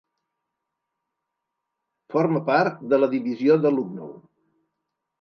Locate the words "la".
3.05-3.13